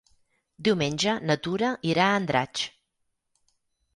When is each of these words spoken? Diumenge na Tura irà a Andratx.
Diumenge 0.67 1.13
na 1.31 1.35
Tura 1.47 1.69
irà 1.91 2.07
a 2.13 2.17
Andratx. 2.21 2.63